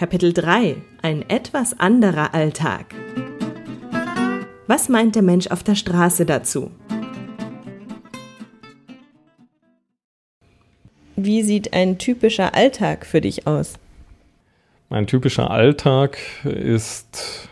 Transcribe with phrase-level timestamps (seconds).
[0.00, 2.94] Kapitel 3 Ein etwas anderer Alltag.
[4.66, 6.70] Was meint der Mensch auf der Straße dazu?
[11.16, 13.74] Wie sieht ein typischer Alltag für dich aus?
[14.88, 17.50] Mein typischer Alltag ist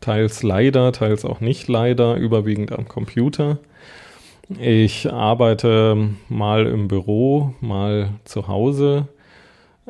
[0.00, 3.58] teils leider, teils auch nicht leider, überwiegend am Computer.
[4.58, 9.08] Ich arbeite mal im Büro, mal zu Hause.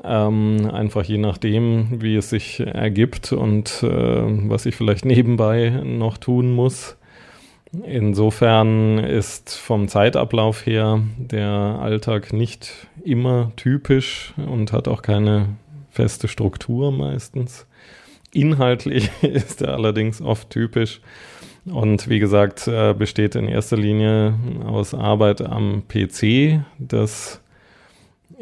[0.02, 3.88] Ähm, einfach je nachdem, wie es sich ergibt und äh,
[4.48, 6.96] was ich vielleicht nebenbei noch tun muss.
[7.84, 15.56] Insofern ist vom Zeitablauf her der Alltag nicht immer typisch und hat auch keine
[15.90, 17.66] feste Struktur meistens.
[18.32, 21.00] Inhaltlich ist er allerdings oft typisch
[21.66, 24.34] und wie gesagt äh, besteht in erster Linie
[24.66, 26.64] aus Arbeit am PC.
[26.78, 27.41] Das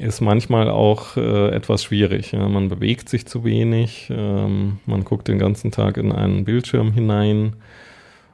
[0.01, 2.33] ist manchmal auch äh, etwas schwierig.
[2.33, 2.49] Ja.
[2.49, 7.57] Man bewegt sich zu wenig, ähm, man guckt den ganzen Tag in einen Bildschirm hinein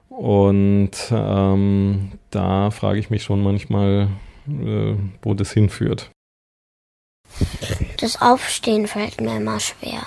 [0.08, 4.08] und ähm, da frage ich mich schon manchmal,
[4.48, 6.10] äh, wo das hinführt.
[7.98, 10.02] Das Aufstehen fällt mir immer schwer.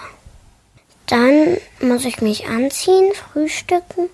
[1.08, 4.10] Dann muss ich mich anziehen, frühstücken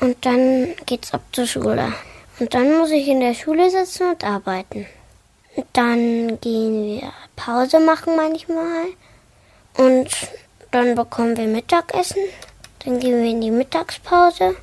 [0.00, 1.92] und dann geht's ab zur Schule.
[2.38, 4.86] Und dann muss ich in der Schule sitzen und arbeiten.
[5.72, 8.86] Dann gehen wir Pause machen manchmal.
[9.76, 10.08] Und
[10.70, 12.22] dann bekommen wir Mittagessen.
[12.84, 14.56] Dann gehen wir in die Mittagspause.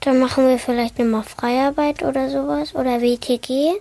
[0.00, 3.72] Dann machen wir vielleicht nochmal Freiarbeit oder sowas oder WTG.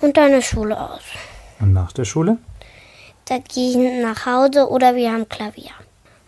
[0.00, 1.02] Und dann ist Schule aus.
[1.60, 2.38] Und nach der Schule?
[3.24, 5.70] Da gehen ich nach Hause oder wir haben Klavier.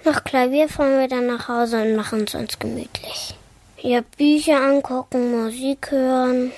[0.05, 3.35] Nach Klavier fahren wir dann nach Hause und machen es uns gemütlich.
[3.79, 6.53] Ja, Bücher angucken, Musik hören.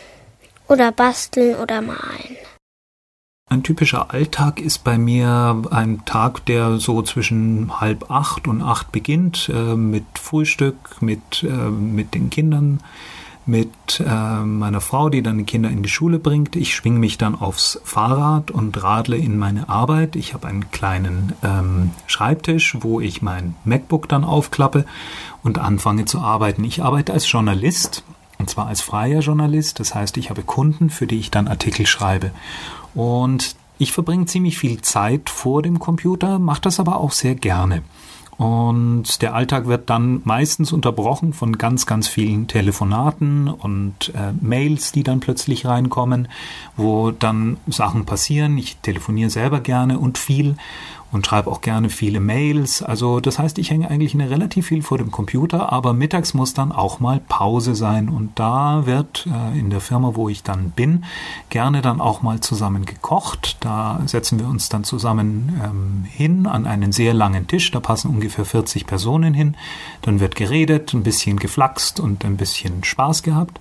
[0.68, 2.36] Oder basteln oder malen.
[3.48, 8.90] Ein typischer Alltag ist bei mir ein Tag, der so zwischen halb acht und acht
[8.90, 12.80] beginnt, äh, mit Frühstück, mit, äh, mit den Kindern,
[13.46, 16.56] mit äh, meiner Frau, die dann die Kinder in die Schule bringt.
[16.56, 20.16] Ich schwinge mich dann aufs Fahrrad und radle in meine Arbeit.
[20.16, 24.84] Ich habe einen kleinen ähm, Schreibtisch, wo ich mein MacBook dann aufklappe
[25.44, 26.64] und anfange zu arbeiten.
[26.64, 28.02] Ich arbeite als Journalist
[28.38, 29.80] und zwar als freier Journalist.
[29.80, 32.30] Das heißt, ich habe Kunden, für die ich dann Artikel schreibe.
[32.94, 37.82] Und ich verbringe ziemlich viel Zeit vor dem Computer, mache das aber auch sehr gerne.
[38.38, 44.92] Und der Alltag wird dann meistens unterbrochen von ganz, ganz vielen Telefonaten und äh, Mails,
[44.92, 46.28] die dann plötzlich reinkommen,
[46.76, 48.58] wo dann Sachen passieren.
[48.58, 50.56] Ich telefoniere selber gerne und viel
[51.12, 52.82] und schreibe auch gerne viele Mails.
[52.82, 56.54] Also das heißt, ich hänge eigentlich eine relativ viel vor dem Computer, aber mittags muss
[56.54, 60.70] dann auch mal Pause sein und da wird äh, in der Firma, wo ich dann
[60.70, 61.04] bin,
[61.48, 63.56] gerne dann auch mal zusammen gekocht.
[63.60, 68.10] Da setzen wir uns dann zusammen ähm, hin an einen sehr langen Tisch, da passen
[68.10, 69.56] ungefähr 40 Personen hin.
[70.02, 73.60] Dann wird geredet, ein bisschen geflaxt und ein bisschen Spaß gehabt.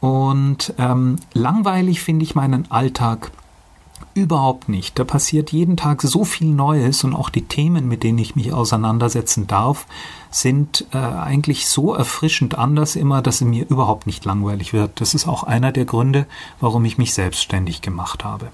[0.00, 3.32] Und ähm, langweilig finde ich meinen Alltag
[4.12, 4.98] Überhaupt nicht.
[4.98, 8.52] Da passiert jeden Tag so viel Neues und auch die Themen, mit denen ich mich
[8.52, 9.86] auseinandersetzen darf,
[10.30, 15.00] sind äh, eigentlich so erfrischend anders immer, dass es mir überhaupt nicht langweilig wird.
[15.00, 16.26] Das ist auch einer der Gründe,
[16.58, 18.48] warum ich mich selbstständig gemacht habe.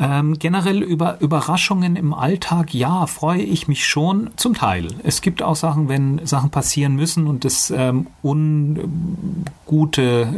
[0.00, 4.94] Ähm, generell über Überraschungen im Alltag, ja, freue ich mich schon zum Teil.
[5.02, 9.42] Es gibt auch Sachen, wenn Sachen passieren müssen und es ähm, ungute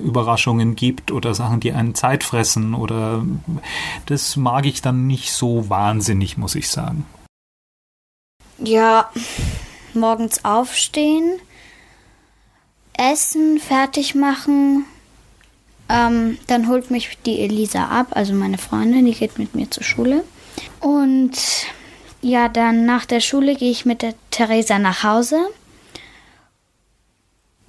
[0.02, 3.22] Überraschungen gibt oder Sachen, die einen Zeit fressen oder
[4.06, 7.04] das mag ich dann nicht so wahnsinnig, muss ich sagen.
[8.58, 9.10] Ja,
[9.92, 11.38] morgens aufstehen,
[12.94, 14.86] essen, fertig machen,
[15.90, 19.82] ähm, dann holt mich die Elisa ab, also meine Freundin, die geht mit mir zur
[19.82, 20.24] Schule.
[20.80, 21.32] Und
[22.22, 25.40] ja, dann nach der Schule gehe ich mit der Theresa nach Hause.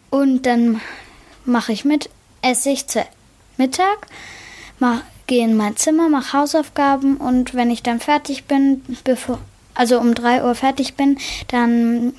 [0.10, 0.82] Und dann
[1.46, 2.10] mache ich mit,
[2.42, 3.06] esse ich zu
[3.58, 4.08] Mittag,
[5.28, 9.40] gehe in mein Zimmer, mache Hausaufgaben und wenn ich dann fertig bin, bevor,
[9.74, 11.18] also um 3 Uhr fertig bin,
[11.48, 12.14] dann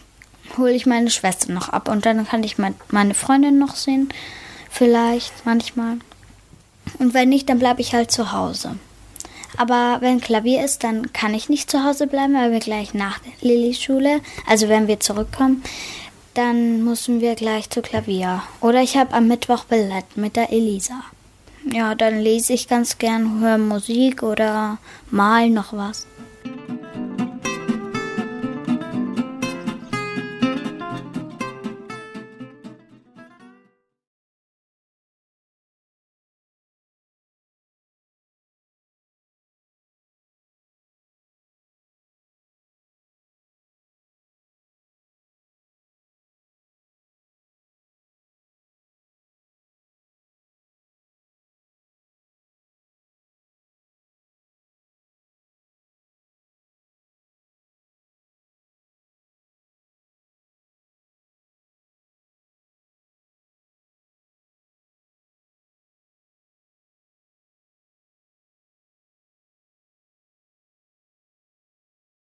[0.57, 4.09] hole ich meine Schwester noch ab und dann kann ich meine Freundin noch sehen
[4.73, 5.99] vielleicht manchmal.
[6.99, 8.77] Und wenn nicht, dann bleibe ich halt zu Hause.
[9.57, 13.21] Aber wenn Klavier ist, dann kann ich nicht zu Hause bleiben, weil wir gleich nach
[13.43, 15.63] Lillys Schule, also wenn wir zurückkommen,
[16.35, 18.43] dann müssen wir gleich zu Klavier.
[18.61, 21.03] Oder ich habe am Mittwoch Ballett mit der Elisa.
[21.71, 24.79] Ja, dann lese ich ganz gern, höre Musik oder
[25.11, 26.07] mal noch was.